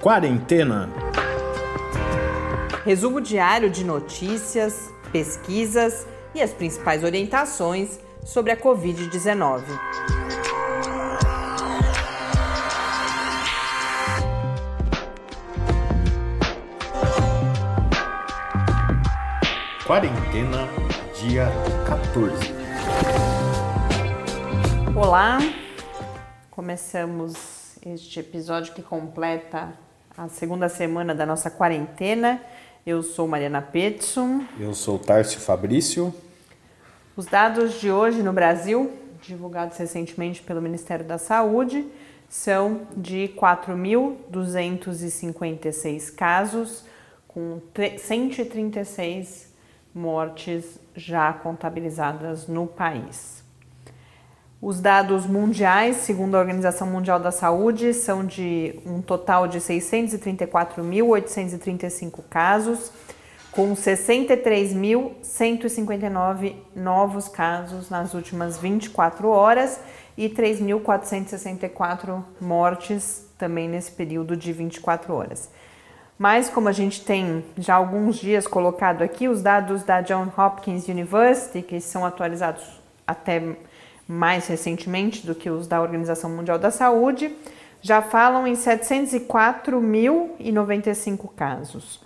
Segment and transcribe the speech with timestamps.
[0.00, 0.88] Quarentena.
[2.86, 9.62] Resumo diário de notícias, pesquisas e as principais orientações sobre a Covid-19.
[19.86, 20.66] Quarentena,
[21.20, 21.46] dia
[21.86, 22.54] 14.
[24.96, 25.40] Olá,
[26.50, 29.89] começamos este episódio que completa
[30.20, 32.42] a segunda semana da nossa quarentena.
[32.84, 34.44] Eu sou Mariana Petson.
[34.58, 36.14] Eu sou Tárcio Fabrício.
[37.16, 38.92] Os dados de hoje no Brasil,
[39.22, 41.86] divulgados recentemente pelo Ministério da Saúde,
[42.28, 46.84] são de 4.256 casos,
[47.26, 47.58] com
[47.98, 49.48] 136
[49.94, 53.39] mortes já contabilizadas no país.
[54.62, 62.22] Os dados mundiais, segundo a Organização Mundial da Saúde, são de um total de 634.835
[62.28, 62.92] casos,
[63.50, 69.80] com 63.159 novos casos nas últimas 24 horas
[70.14, 75.48] e 3.464 mortes também nesse período de 24 horas.
[76.18, 80.86] Mas, como a gente tem já alguns dias colocado aqui, os dados da Johns Hopkins
[80.86, 83.56] University, que são atualizados até
[84.10, 87.34] mais recentemente do que os da Organização Mundial da Saúde,
[87.80, 91.98] já falam em 704.095 casos.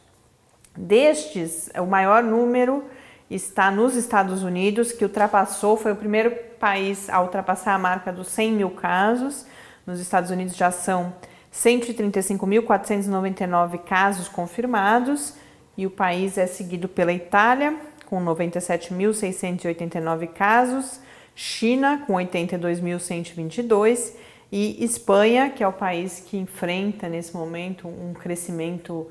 [0.77, 2.85] Destes, o maior número
[3.31, 8.29] está nos Estados Unidos, que ultrapassou, foi o primeiro país a ultrapassar a marca dos
[8.29, 9.47] 100 mil casos.
[9.87, 11.15] Nos Estados Unidos já são
[11.53, 15.35] 135.499 casos confirmados
[15.77, 17.75] e o país é seguido pela Itália,
[18.07, 21.01] com 97.689 casos,
[21.35, 24.13] China, com 82.122
[24.53, 29.09] e Espanha, que é o país que enfrenta nesse momento um crescimento uh,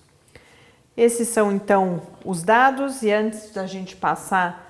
[0.97, 4.64] Esses são então os dados, e antes da gente passar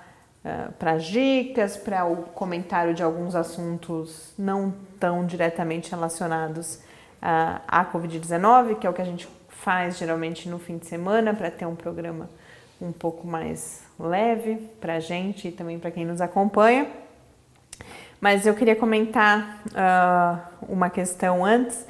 [0.78, 7.86] para as dicas, para o comentário de alguns assuntos não tão diretamente relacionados uh, à
[7.86, 11.66] Covid-19, que é o que a gente faz geralmente no fim de semana para ter
[11.66, 12.30] um programa
[12.80, 16.88] um pouco mais leve para a gente e também para quem nos acompanha.
[18.22, 21.86] Mas eu queria comentar uh, uma questão antes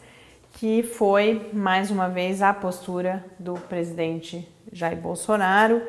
[0.53, 5.81] que foi mais uma vez a postura do presidente Jair Bolsonaro.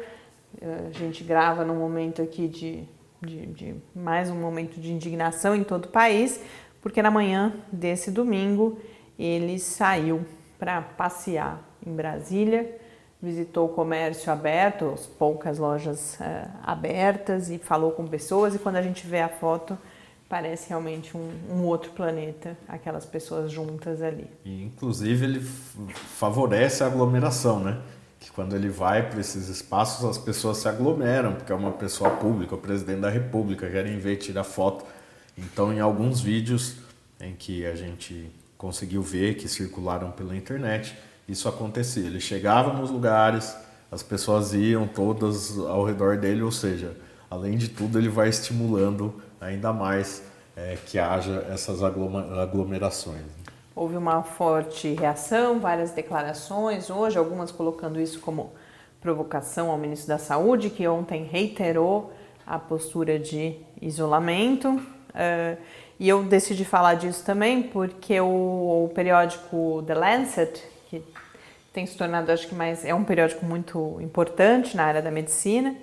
[0.60, 2.84] A gente grava num momento aqui de,
[3.22, 6.40] de, de, mais um momento de indignação em todo o país,
[6.80, 8.78] porque na manhã desse domingo
[9.18, 10.24] ele saiu
[10.58, 12.78] para passear em Brasília,
[13.20, 18.54] visitou o comércio aberto, as poucas lojas uh, abertas e falou com pessoas.
[18.54, 19.76] E quando a gente vê a foto,
[20.28, 24.28] parece realmente um, um, outro planeta, aquelas pessoas juntas ali.
[24.44, 27.80] E, inclusive, ele favorece a aglomeração, né?
[28.20, 32.10] Que quando ele vai para esses espaços, as pessoas se aglomeram, porque é uma pessoa
[32.10, 34.84] pública, o presidente da república, querem ver, tirar foto.
[35.36, 36.76] Então, em alguns vídeos
[37.20, 40.96] em que a gente conseguiu ver, que circularam pela internet,
[41.28, 42.06] isso acontecia.
[42.06, 43.56] Ele chegava nos lugares,
[43.90, 46.96] as pessoas iam todas ao redor dele, ou seja,
[47.30, 50.22] além de tudo, ele vai estimulando ainda mais
[50.56, 53.22] é, que haja essas aglomerações.
[53.76, 58.54] Houve uma forte reação, várias declarações hoje, algumas colocando isso como
[59.02, 62.10] provocação ao ministro da Saúde, que ontem reiterou
[62.46, 64.70] a postura de isolamento.
[64.70, 65.58] Uh,
[66.00, 71.02] e eu decidi falar disso também porque o, o, periódico The Lancet, que
[71.70, 75.76] tem se tornado, acho que mais, é um periódico muito importante na área da medicina,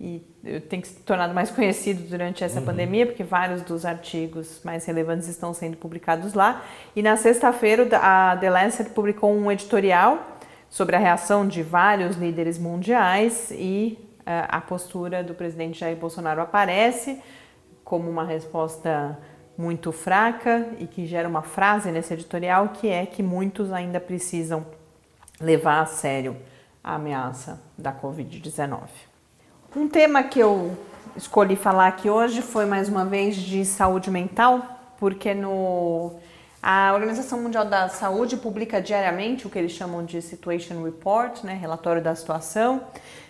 [0.00, 0.22] e
[0.68, 2.66] tem se tornado mais conhecido durante essa uhum.
[2.66, 6.62] pandemia, porque vários dos artigos mais relevantes estão sendo publicados lá.
[6.94, 10.18] E na sexta-feira, a The Lancet publicou um editorial
[10.68, 16.40] sobre a reação de vários líderes mundiais e uh, a postura do presidente Jair Bolsonaro
[16.40, 17.22] aparece
[17.84, 19.18] como uma resposta
[19.56, 24.66] muito fraca e que gera uma frase nesse editorial que é que muitos ainda precisam
[25.40, 26.36] levar a sério
[26.82, 29.13] a ameaça da Covid-19.
[29.76, 30.78] Um tema que eu
[31.16, 36.12] escolhi falar aqui hoje foi mais uma vez de saúde mental, porque no
[36.62, 41.54] a Organização Mundial da Saúde publica diariamente o que eles chamam de Situation Report, né,
[41.54, 42.84] relatório da situação,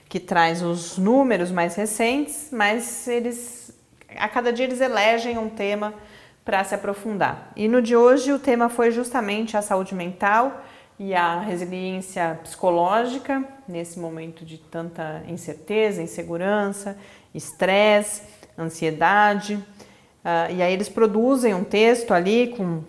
[0.06, 3.72] que traz os números mais recentes, mas eles
[4.14, 5.94] a cada dia eles elegem um tema
[6.44, 7.52] para se aprofundar.
[7.56, 10.62] E no de hoje o tema foi justamente a saúde mental
[11.04, 16.96] e a resiliência psicológica nesse momento de tanta incerteza, insegurança,
[17.34, 18.22] estresse,
[18.58, 19.56] ansiedade.
[19.56, 22.82] Uh, e aí eles produzem um texto ali com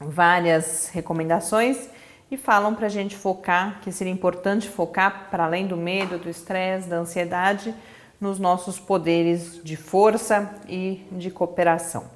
[0.00, 1.88] várias recomendações
[2.28, 6.28] e falam para a gente focar, que seria importante focar, para além do medo, do
[6.28, 7.72] estresse, da ansiedade,
[8.20, 12.10] nos nossos poderes de força e de cooperação.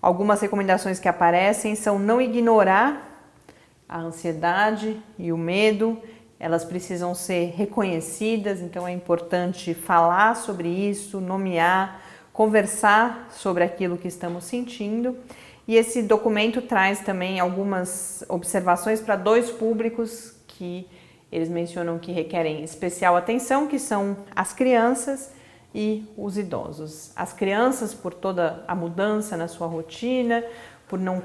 [0.00, 3.13] Algumas recomendações que aparecem são não ignorar
[3.88, 6.00] a ansiedade e o medo,
[6.38, 12.00] elas precisam ser reconhecidas, então é importante falar sobre isso, nomear,
[12.32, 15.16] conversar sobre aquilo que estamos sentindo.
[15.66, 20.86] E esse documento traz também algumas observações para dois públicos que
[21.32, 25.32] eles mencionam que requerem especial atenção, que são as crianças
[25.74, 27.10] e os idosos.
[27.16, 30.44] As crianças por toda a mudança na sua rotina,
[30.86, 31.20] por não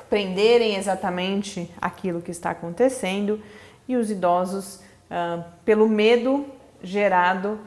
[0.00, 3.40] compreenderem exatamente aquilo que está acontecendo,
[3.86, 4.76] e os idosos
[5.10, 6.46] uh, pelo medo
[6.82, 7.58] gerado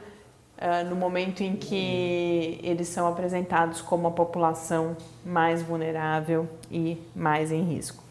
[0.58, 7.52] uh, no momento em que eles são apresentados como a população mais vulnerável e mais
[7.52, 8.02] em risco.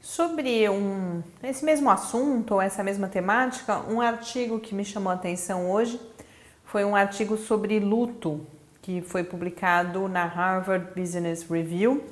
[0.00, 5.14] Sobre um, esse mesmo assunto ou essa mesma temática, um artigo que me chamou a
[5.14, 6.00] atenção hoje
[6.64, 8.40] foi um artigo sobre luto
[8.82, 12.04] que foi publicado na Harvard Business Review.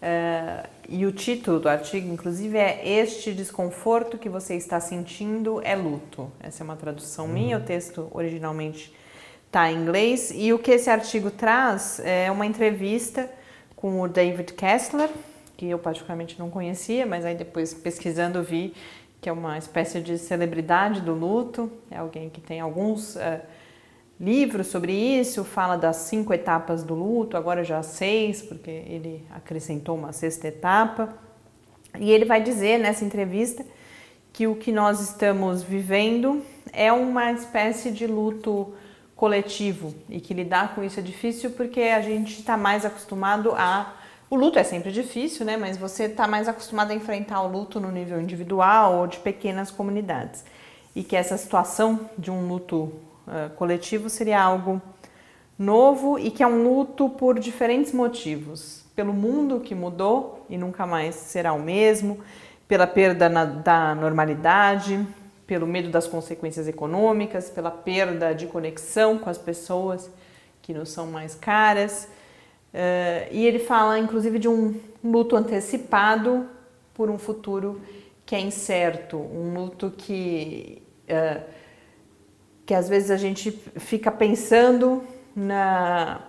[0.00, 5.74] Uh, e o título do artigo, inclusive, é Este desconforto que você está sentindo é
[5.74, 6.30] luto.
[6.40, 8.94] Essa é uma tradução minha, o texto originalmente
[9.46, 10.32] está em inglês.
[10.34, 13.28] E o que esse artigo traz é uma entrevista
[13.74, 15.10] com o David Kessler,
[15.56, 18.74] que eu particularmente não conhecia, mas aí depois pesquisando vi
[19.20, 23.40] que é uma espécie de celebridade do luto, é alguém que tem alguns uh,
[24.20, 29.96] livros sobre isso, fala das cinco etapas do luto, agora já seis, porque ele acrescentou
[29.96, 31.14] uma sexta etapa.
[31.98, 33.64] E ele vai dizer nessa entrevista
[34.32, 36.42] que o que nós estamos vivendo
[36.72, 38.74] é uma espécie de luto
[39.16, 43.94] coletivo e que lidar com isso é difícil porque a gente está mais acostumado a.
[44.30, 45.56] O luto é sempre difícil, né?
[45.56, 49.70] Mas você está mais acostumado a enfrentar o luto no nível individual ou de pequenas
[49.70, 50.44] comunidades.
[50.94, 52.92] E que essa situação de um luto
[53.28, 54.82] uh, coletivo seria algo
[55.58, 58.84] novo e que é um luto por diferentes motivos.
[58.96, 62.18] Pelo mundo que mudou e nunca mais será o mesmo,
[62.66, 65.06] pela perda na, da normalidade,
[65.46, 70.10] pelo medo das consequências econômicas, pela perda de conexão com as pessoas
[70.60, 72.08] que nos são mais caras.
[72.74, 76.46] Uh, e ele fala, inclusive, de um luto antecipado
[76.92, 77.80] por um futuro
[78.26, 81.42] que é incerto, um luto que, uh,
[82.68, 85.02] que às vezes a gente fica pensando
[85.34, 86.20] na,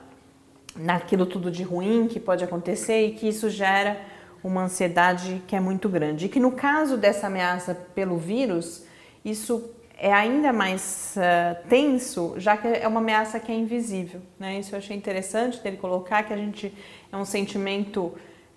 [0.74, 4.00] naquilo tudo de ruim que pode acontecer e que isso gera
[4.42, 6.28] uma ansiedade que é muito grande.
[6.28, 8.86] E que no caso dessa ameaça pelo vírus,
[9.26, 14.22] isso é ainda mais uh, tenso, já que é uma ameaça que é invisível.
[14.40, 14.60] Né?
[14.60, 16.74] Isso eu achei interessante dele colocar, que a gente
[17.12, 18.14] é um sentimento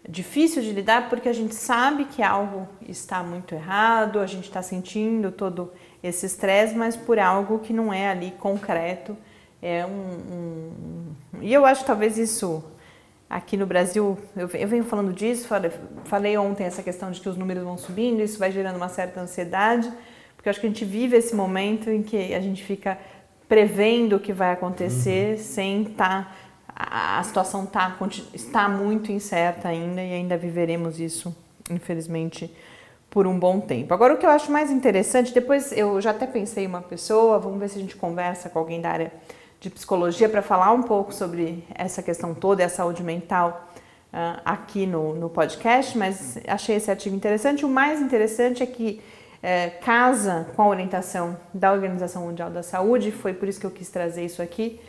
[0.08, 4.62] difícil de lidar porque a gente sabe que algo está muito errado, a gente está
[4.62, 9.16] sentindo todo esse estresse, mas por algo que não é ali concreto.
[9.60, 12.64] É um, um, e eu acho que talvez isso
[13.30, 15.70] aqui no Brasil, eu, eu venho falando disso, falei,
[16.04, 19.20] falei ontem essa questão de que os números vão subindo, isso vai gerando uma certa
[19.20, 19.90] ansiedade.
[20.36, 22.98] Porque eu acho que a gente vive esse momento em que a gente fica
[23.48, 25.44] prevendo o que vai acontecer uhum.
[25.44, 26.24] sem estar.
[26.24, 26.32] Tá,
[26.74, 27.96] a, a situação tá,
[28.34, 31.34] está muito incerta ainda e ainda viveremos isso,
[31.70, 32.50] infelizmente,
[33.12, 33.92] por um bom tempo.
[33.92, 37.38] Agora, o que eu acho mais interessante, depois eu já até pensei em uma pessoa,
[37.38, 39.12] vamos ver se a gente conversa com alguém da área
[39.60, 43.68] de psicologia para falar um pouco sobre essa questão toda e a saúde mental
[44.14, 47.66] uh, aqui no, no podcast, mas achei esse artigo interessante.
[47.66, 49.02] O mais interessante é que
[49.42, 53.70] é, casa com a orientação da Organização Mundial da Saúde, foi por isso que eu
[53.70, 54.80] quis trazer isso aqui,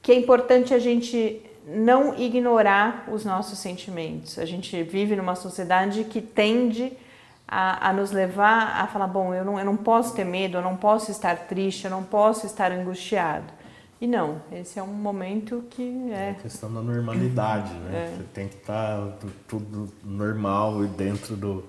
[0.00, 4.38] que é importante a gente não ignorar os nossos sentimentos.
[4.38, 7.06] A gente vive numa sociedade que tende a,
[7.48, 10.76] a, nos levar a falar: bom, eu não, eu não posso ter medo, eu não
[10.76, 13.58] posso estar triste, eu não posso estar angustiado.
[14.00, 16.28] E não, esse é um momento que é.
[16.28, 18.10] É a questão da normalidade, né?
[18.12, 18.16] É.
[18.16, 21.64] Você tem que estar tudo normal e dentro do,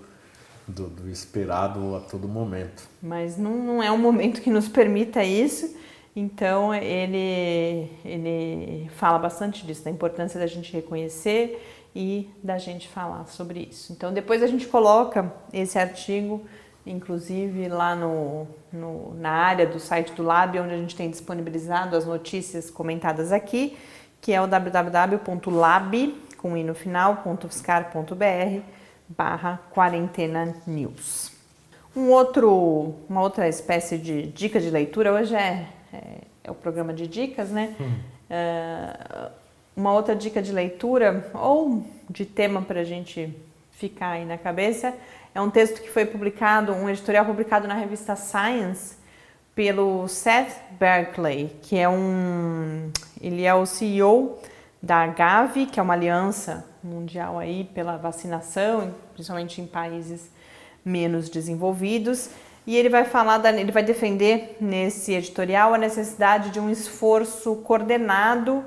[0.67, 2.88] do, do, esperado a todo momento.
[3.01, 5.75] Mas não, não é um momento que nos permita isso,
[6.15, 13.25] então ele, ele fala bastante disso, da importância da gente reconhecer e da gente falar
[13.27, 13.91] sobre isso.
[13.93, 16.46] Então depois a gente coloca esse artigo,
[16.86, 21.96] inclusive lá no, no, na área do site do Lab, onde a gente tem disponibilizado
[21.96, 23.77] as notícias comentadas aqui,
[24.22, 28.62] que é o www.lab, com i no final, .fiscar.br,
[29.08, 31.31] barra quarentena news.
[31.96, 36.00] Um outro, uma outra espécie de dica de leitura, hoje é, é,
[36.43, 37.75] é o programa de dicas, né?
[37.79, 37.93] Hum.
[38.29, 39.31] Uh,
[39.79, 43.33] uma outra dica de leitura ou de tema para a gente
[43.71, 44.93] ficar aí na cabeça
[45.33, 48.98] é um texto que foi publicado, um editorial publicado na revista Science
[49.55, 54.38] pelo Seth Berkley, que é um, ele é o CEO
[54.83, 60.29] da Gavi, que é uma aliança mundial aí pela vacinação, principalmente em países
[60.83, 62.29] menos desenvolvidos.
[62.67, 67.55] E ele vai falar, da, ele vai defender nesse editorial a necessidade de um esforço
[67.57, 68.63] coordenado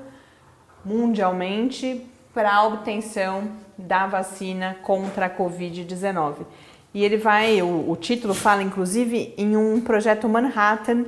[0.85, 6.45] mundialmente para a obtenção da vacina contra a Covid-19.
[6.93, 11.05] E ele vai, o, o, título fala inclusive em um projeto Manhattan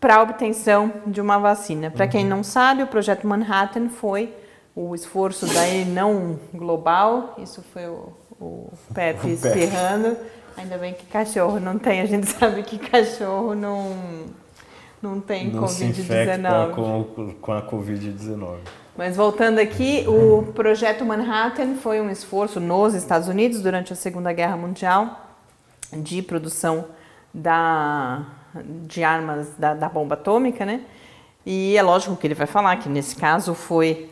[0.00, 1.90] para a obtenção de uma vacina.
[1.90, 2.30] Para quem uhum.
[2.30, 4.32] não sabe, o projeto Manhattan foi
[4.74, 10.16] o esforço daí não global, isso foi o, o Pepe espirrando.
[10.56, 13.94] Ainda bem que cachorro não tem, a gente sabe que cachorro não,
[15.02, 16.74] não tem Covid-19.
[16.74, 18.58] Com, com a Covid-19.
[18.96, 24.32] Mas voltando aqui, o projeto Manhattan foi um esforço nos Estados Unidos durante a Segunda
[24.32, 25.26] Guerra Mundial
[25.92, 26.86] de produção
[27.32, 28.24] da,
[28.86, 30.80] de armas da, da bomba atômica, né?
[31.44, 34.10] E é lógico que ele vai falar que nesse caso foi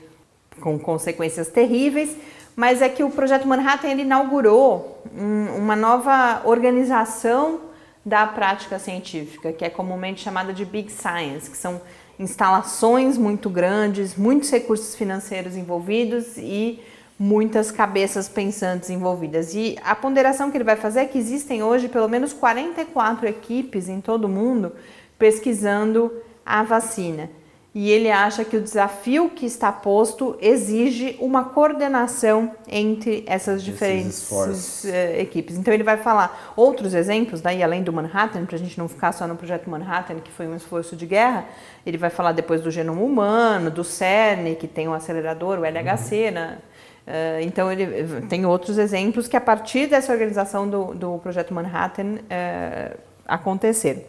[0.61, 2.17] com consequências terríveis,
[2.55, 7.61] mas é que o projeto Manhattan ele inaugurou um, uma nova organização
[8.05, 11.81] da prática científica, que é comumente chamada de Big Science, que são
[12.19, 16.81] instalações muito grandes, muitos recursos financeiros envolvidos e
[17.19, 19.55] muitas cabeças pensantes envolvidas.
[19.55, 23.89] E a ponderação que ele vai fazer é que existem hoje pelo menos 44 equipes
[23.89, 24.73] em todo o mundo
[25.19, 26.13] pesquisando
[26.45, 27.31] a vacina
[27.75, 34.31] e ele acha que o desafio que está posto exige uma coordenação entre essas diferentes
[34.31, 34.89] uh,
[35.19, 35.59] equipes.
[35.59, 39.11] Então ele vai falar outros exemplos, daí além do Manhattan, para a gente não ficar
[39.11, 41.47] só no projeto Manhattan, que foi um esforço de guerra,
[41.85, 45.65] ele vai falar depois do genoma humano, do CERN, que tem o um acelerador, o
[45.65, 46.31] LHC, uhum.
[46.33, 46.59] né?
[47.07, 52.15] Uh, então ele tem outros exemplos que a partir dessa organização do, do projeto Manhattan
[52.15, 54.01] uh, aconteceram.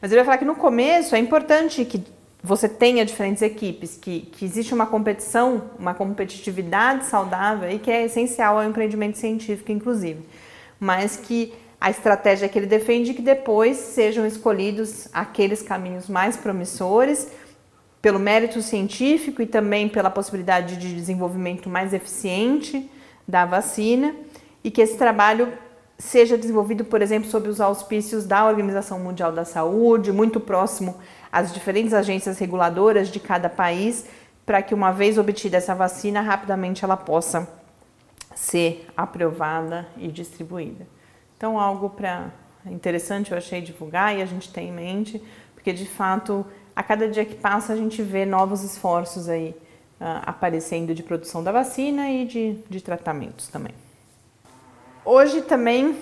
[0.00, 2.04] Mas ele vai falar que no começo é importante que
[2.42, 8.04] você tenha diferentes equipes, que, que existe uma competição, uma competitividade saudável e que é
[8.04, 10.22] essencial ao empreendimento científico, inclusive.
[10.80, 16.36] Mas que a estratégia que ele defende é que depois sejam escolhidos aqueles caminhos mais
[16.36, 17.28] promissores
[18.00, 22.90] pelo mérito científico e também pela possibilidade de desenvolvimento mais eficiente
[23.26, 24.14] da vacina
[24.64, 25.52] e que esse trabalho
[25.96, 30.96] seja desenvolvido, por exemplo, sob os auspícios da Organização Mundial da Saúde, muito próximo
[31.32, 34.06] às diferentes agências reguladoras de cada país,
[34.44, 37.48] para que uma vez obtida essa vacina, rapidamente ela possa
[38.34, 40.86] ser aprovada e distribuída.
[41.36, 42.30] Então, algo para
[42.66, 45.22] interessante eu achei divulgar e a gente tem em mente,
[45.54, 46.46] porque de fato,
[46.76, 49.54] a cada dia que passa, a gente vê novos esforços aí
[50.00, 53.74] uh, aparecendo de produção da vacina e de, de tratamentos também.
[55.04, 55.96] Hoje também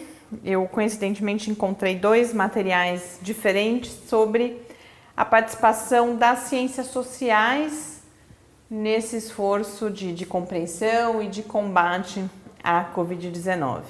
[0.45, 4.61] eu coincidentemente encontrei dois materiais diferentes sobre
[5.21, 8.01] a participação das ciências sociais
[8.71, 12.25] nesse esforço de, de compreensão e de combate
[12.65, 13.83] à Covid-19.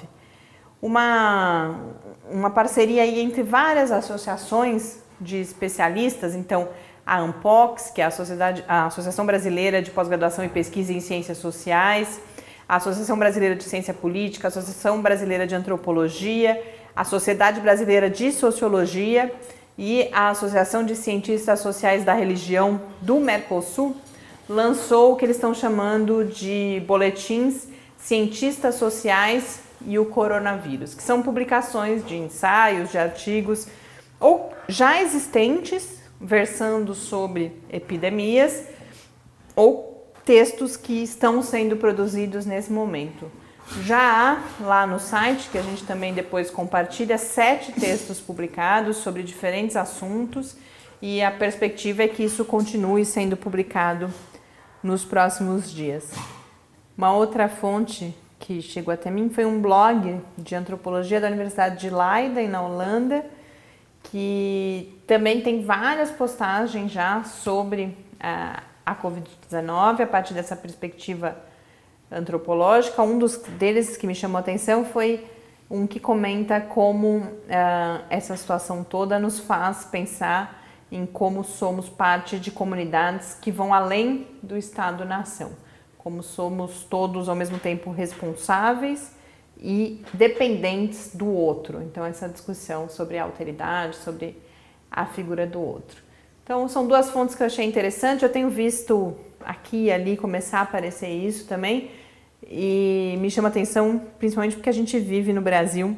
[0.83, 1.83] Uma,
[2.29, 6.69] uma parceria aí entre várias associações de especialistas, então
[7.07, 11.39] a ANPOX, que é a, Sociedade, a Associação Brasileira de Pós-Graduação e Pesquisa em Ciências
[11.39, 12.21] Sociais,
[12.69, 16.61] a Associação Brasileira de Ciência Política, a Associação Brasileira de Antropologia,
[16.97, 19.33] a Sociedade Brasileira de Sociologia
[19.83, 23.97] e a Associação de Cientistas Sociais da Religião do Mercosul
[24.47, 31.23] lançou o que eles estão chamando de boletins Cientistas Sociais e o Coronavírus, que são
[31.23, 33.69] publicações de ensaios, de artigos
[34.21, 38.67] ou já existentes versando sobre epidemias
[39.57, 43.33] ou textos que estão sendo produzidos nesse momento.
[43.85, 43.99] Já
[44.33, 49.77] há lá no site, que a gente também depois compartilha, sete textos publicados sobre diferentes
[49.77, 50.57] assuntos
[51.01, 54.13] e a perspectiva é que isso continue sendo publicado
[54.83, 56.13] nos próximos dias.
[56.99, 61.91] Uma outra fonte que chegou até mim foi um blog de antropologia da Universidade de
[61.91, 63.25] Leiden, na Holanda,
[64.03, 71.37] que também tem várias postagens já sobre a a Covid-19 a partir dessa perspectiva
[72.11, 73.03] antropológica.
[73.03, 75.25] Um dos deles que me chamou a atenção foi
[75.71, 82.39] um que comenta como uh, essa situação toda nos faz pensar em como somos parte
[82.39, 85.53] de comunidades que vão além do Estado-nação,
[85.97, 89.13] como somos todos ao mesmo tempo responsáveis
[89.57, 91.81] e dependentes do outro.
[91.83, 94.37] Então, essa discussão sobre a alteridade, sobre
[94.91, 96.03] a figura do outro.
[96.43, 98.25] Então, são duas fontes que eu achei interessante.
[98.25, 101.91] Eu tenho visto aqui e ali começar a aparecer isso também,
[102.47, 105.97] e me chama atenção principalmente porque a gente vive no Brasil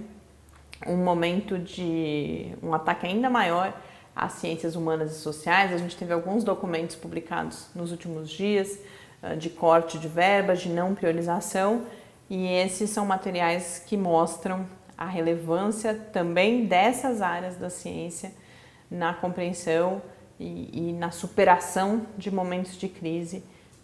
[0.87, 3.73] um momento de um ataque ainda maior
[4.15, 5.73] às ciências humanas e sociais.
[5.73, 8.79] A gente teve alguns documentos publicados nos últimos dias
[9.23, 11.85] ah, de corte de verbas, de não priorização,
[12.29, 18.33] e esses são materiais que mostram a relevância também dessas áreas da ciência
[18.91, 20.03] na compreensão
[20.39, 23.43] e, e na superação de momentos de crise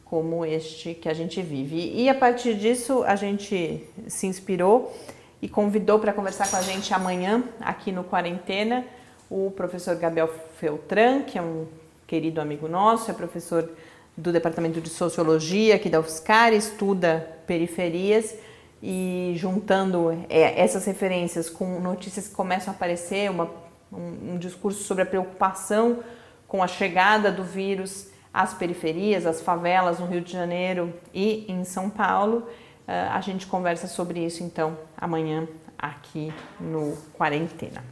[0.09, 1.93] como este que a gente vive.
[1.95, 4.97] E a partir disso a gente se inspirou
[5.41, 8.85] e convidou para conversar com a gente amanhã aqui no Quarentena
[9.31, 11.67] o professor Gabriel Feltran, que é um
[12.07, 13.69] querido amigo nosso, é professor
[14.17, 18.35] do Departamento de Sociologia aqui da UFSCar, estuda periferias
[18.83, 23.50] e juntando é, essas referências com notícias que começam a aparecer, uma,
[23.93, 25.99] um, um discurso sobre a preocupação
[26.47, 31.64] com a chegada do vírus às periferias, às favelas no Rio de Janeiro e em
[31.64, 32.38] São Paulo.
[32.87, 35.47] Uh, a gente conversa sobre isso então amanhã
[35.78, 37.85] aqui no Quarentena.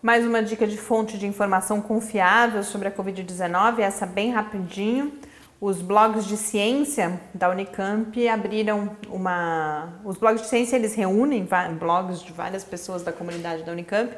[0.00, 5.12] Mais uma dica de fonte de informação confiável sobre a Covid-19, essa bem rapidinho.
[5.60, 9.88] Os blogs de ciência da Unicamp abriram uma.
[10.04, 14.16] Os blogs de ciência eles reúnem blogs de várias pessoas da comunidade da Unicamp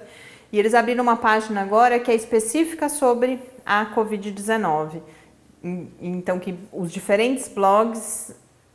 [0.52, 5.00] e eles abriram uma página agora que é específica sobre a Covid-19.
[6.00, 8.34] Então, que os diferentes blogs,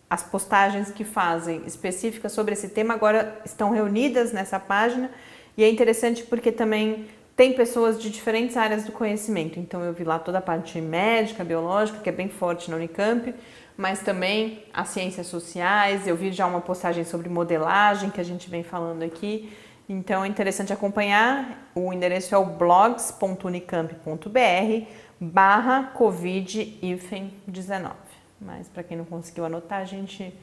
[0.09, 5.09] as postagens que fazem específicas sobre esse tema agora estão reunidas nessa página
[5.57, 9.59] e é interessante porque também tem pessoas de diferentes áreas do conhecimento.
[9.59, 13.33] Então eu vi lá toda a parte médica, biológica, que é bem forte na Unicamp,
[13.75, 16.07] mas também as ciências sociais.
[16.07, 19.51] Eu vi já uma postagem sobre modelagem que a gente vem falando aqui.
[19.87, 21.69] Então é interessante acompanhar.
[21.75, 24.87] O endereço é o blogs.unicamp.br
[25.19, 27.91] barra Covid-19.
[28.39, 30.33] Mas para quem não conseguiu anotar, a gente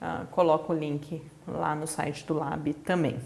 [0.00, 3.18] uh, coloca o link lá no site do Lab também.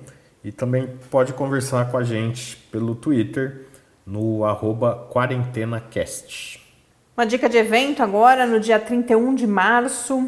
[0.43, 3.67] e também pode conversar com a gente pelo Twitter
[4.05, 6.59] no arroba quarentenacast.
[7.15, 10.27] Uma dica de evento agora, no dia 31 de março,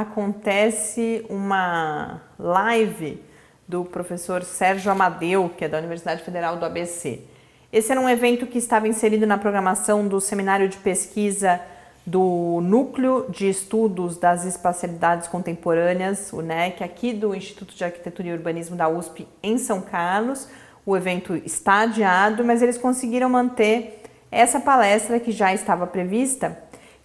[0.00, 3.22] acontece uma live
[3.68, 7.20] do professor Sérgio Amadeu, que é da Universidade Federal do ABC.
[7.72, 11.60] Esse era um evento que estava inserido na programação do Seminário de Pesquisa
[12.04, 18.32] do Núcleo de Estudos das Espacialidades Contemporâneas, o NEC, aqui do Instituto de Arquitetura e
[18.32, 20.48] Urbanismo da USP em São Carlos.
[20.84, 26.58] O evento está adiado, mas eles conseguiram manter essa palestra que já estava prevista,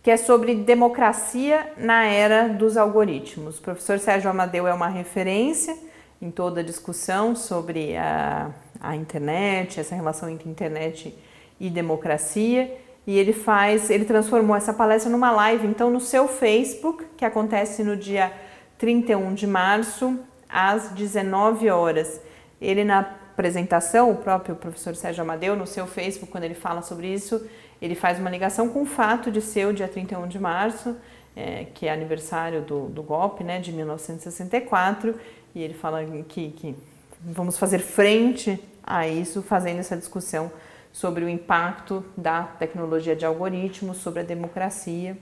[0.10, 3.60] que é sobre democracia na era dos algoritmos.
[3.60, 5.78] O professor Sérgio Amadeu é uma referência
[6.20, 8.50] em toda a discussão sobre a
[8.82, 11.16] a internet, essa relação entre internet
[11.60, 12.76] e democracia.
[13.06, 17.84] E ele faz, ele transformou essa palestra numa live, então, no seu Facebook, que acontece
[17.84, 18.34] no dia
[18.80, 20.18] 31 de março,
[20.50, 22.20] às 19 horas.
[22.60, 27.14] Ele, na apresentação, o próprio professor Sérgio Amadeu, no seu Facebook, quando ele fala sobre
[27.14, 27.48] isso,
[27.82, 30.96] ele faz uma ligação com o fato de ser o dia 31 de março,
[31.36, 35.16] é, que é aniversário do, do golpe né, de 1964,
[35.56, 36.76] e ele fala que, que
[37.22, 40.52] vamos fazer frente a isso, fazendo essa discussão
[40.92, 45.18] sobre o impacto da tecnologia de algoritmos sobre a democracia.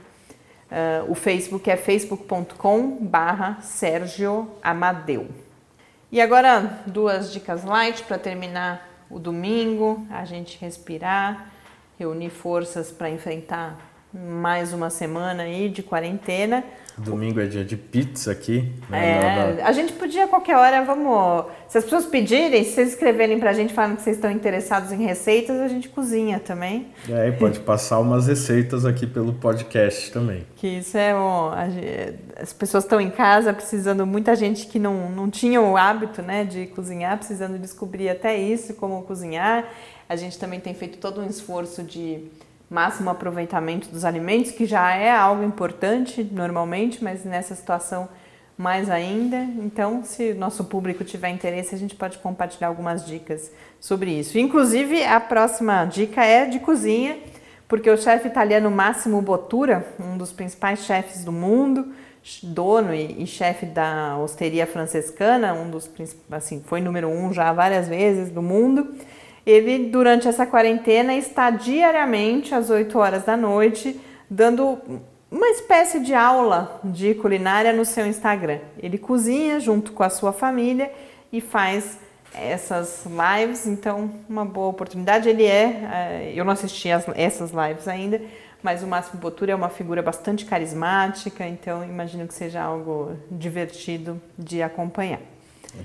[0.70, 5.28] Uh, o Facebook é facebook.com barra Sérgio Amadeu.
[6.12, 11.52] E agora duas dicas light para terminar o domingo, a gente respirar,
[11.98, 13.80] reunir forças para enfrentar
[14.14, 16.64] mais uma semana aí de quarentena.
[16.98, 18.74] Domingo é dia de pizza aqui.
[18.90, 19.58] Né?
[19.60, 21.46] É, a gente podia a qualquer hora, vamos.
[21.68, 25.06] Se as pessoas pedirem, se vocês escreverem pra gente falando que vocês estão interessados em
[25.06, 26.88] receitas, a gente cozinha também.
[27.08, 30.46] E pode passar umas receitas aqui pelo podcast também.
[30.56, 31.52] Que isso é bom.
[32.36, 36.44] As pessoas estão em casa precisando, muita gente que não, não tinha o hábito né,
[36.44, 39.66] de cozinhar, precisando descobrir até isso, como cozinhar.
[40.10, 42.24] A gente também tem feito todo um esforço de
[42.70, 48.10] máximo aproveitamento dos alimentos, que já é algo importante normalmente, mas nessa situação
[48.58, 49.38] mais ainda.
[49.38, 54.38] Então, se nosso público tiver interesse, a gente pode compartilhar algumas dicas sobre isso.
[54.38, 57.18] Inclusive, a próxima dica é de cozinha,
[57.68, 61.94] porque o chefe italiano Massimo Bottura, um dos principais chefes do mundo,
[62.44, 65.90] dono e, e chefe da Osteria Francescana, um dos
[66.32, 68.96] assim, foi número um já várias vezes do mundo,
[69.48, 73.98] ele durante essa quarentena está diariamente às 8 horas da noite
[74.30, 74.78] dando
[75.32, 78.60] uma espécie de aula de culinária no seu Instagram.
[78.78, 80.92] Ele cozinha junto com a sua família
[81.32, 81.98] e faz
[82.36, 85.30] essas lives, então uma boa oportunidade.
[85.30, 88.22] Ele é, eu não assisti as, essas lives ainda,
[88.62, 94.22] mas o Máximo Botura é uma figura bastante carismática, então imagino que seja algo divertido
[94.38, 95.22] de acompanhar.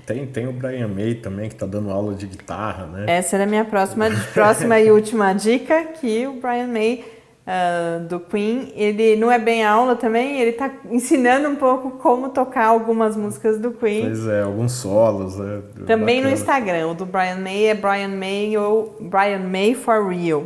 [0.05, 3.05] Tem, tem o Brian May também, que está dando aula de guitarra, né?
[3.07, 7.03] Essa era a minha próxima, próxima e última dica, que o Brian May
[7.43, 12.29] uh, do Queen, ele não é bem aula também, ele está ensinando um pouco como
[12.29, 14.05] tocar algumas músicas do Queen.
[14.05, 15.37] Pois é, alguns solos.
[15.37, 15.61] Né?
[15.85, 16.35] Também Bacana.
[16.35, 20.43] no Instagram, o do Brian May é Brian May ou Brian May for Real.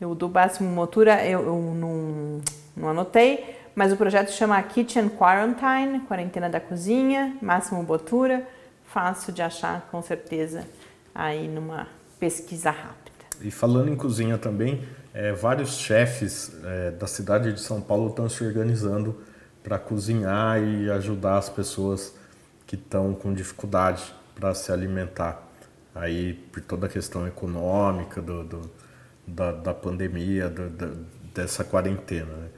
[0.00, 2.40] O do Máximo Motura eu, eu não,
[2.76, 8.46] não anotei, mas o projeto chama Kitchen Quarantine, Quarentena da Cozinha, Máximo Botura,
[8.92, 10.66] fácil de achar com certeza
[11.14, 11.86] aí numa
[12.18, 13.08] pesquisa rápida.
[13.40, 18.28] E falando em cozinha também, é, vários chefes é, da cidade de São Paulo estão
[18.28, 19.20] se organizando
[19.62, 22.14] para cozinhar e ajudar as pessoas
[22.66, 25.42] que estão com dificuldade para se alimentar.
[25.94, 28.70] Aí, por toda a questão econômica do, do
[29.26, 30.90] da, da, pandemia, do, da,
[31.34, 32.32] dessa quarentena.
[32.32, 32.48] Né?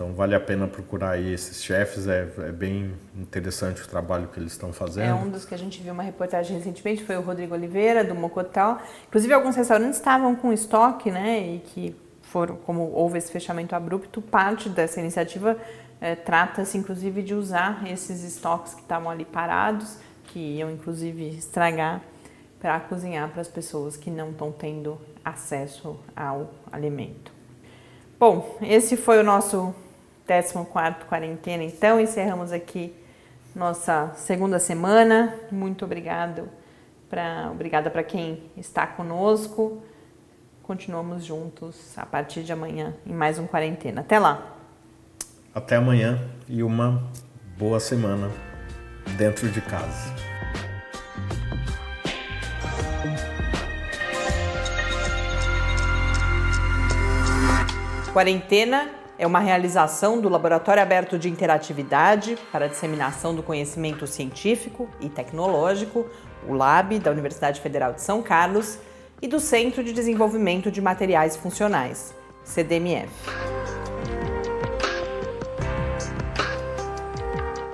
[0.00, 4.40] Então vale a pena procurar aí esses chefes, é, é, bem interessante o trabalho que
[4.40, 5.04] eles estão fazendo.
[5.04, 8.14] É um dos que a gente viu uma reportagem recentemente, foi o Rodrigo Oliveira, do
[8.14, 8.80] Mocotal.
[9.08, 14.22] Inclusive alguns restaurantes estavam com estoque, né, e que foram, como houve esse fechamento abrupto,
[14.22, 15.58] parte dessa iniciativa
[16.00, 22.00] é, trata-se inclusive de usar esses estoques que estavam ali parados, que iam inclusive estragar,
[22.58, 27.38] para cozinhar para as pessoas que não estão tendo acesso ao alimento.
[28.18, 29.74] Bom, esse foi o nosso
[30.30, 30.54] 14
[31.08, 32.94] quarentena, então encerramos aqui
[33.52, 35.34] nossa segunda semana.
[35.50, 36.48] Muito obrigado
[37.08, 39.82] pra, obrigada para quem está conosco.
[40.62, 44.02] Continuamos juntos a partir de amanhã em mais um quarentena.
[44.02, 44.56] Até lá.
[45.52, 46.16] Até amanhã
[46.48, 47.10] e uma
[47.58, 48.30] boa semana
[49.16, 50.14] dentro de casa.
[58.12, 65.10] Quarentena é uma realização do Laboratório Aberto de Interatividade para Disseminação do Conhecimento Científico e
[65.10, 66.06] Tecnológico,
[66.48, 68.78] o LAB, da Universidade Federal de São Carlos,
[69.20, 73.10] e do Centro de Desenvolvimento de Materiais Funcionais, CDMF.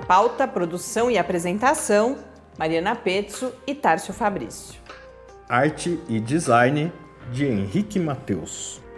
[0.05, 2.17] Pauta, produção e apresentação:
[2.59, 4.77] Mariana Pezzo e Tárcio Fabrício.
[5.47, 6.91] Arte e design
[7.31, 8.85] de Henrique Mateus.